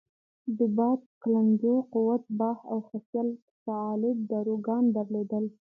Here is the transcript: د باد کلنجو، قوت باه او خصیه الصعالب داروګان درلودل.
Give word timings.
د 0.57 0.59
باد 0.77 1.01
کلنجو، 1.21 1.75
قوت 1.93 2.23
باه 2.39 2.59
او 2.71 2.77
خصیه 2.87 3.21
الصعالب 3.27 4.15
داروګان 4.31 4.83
درلودل. 4.95 5.45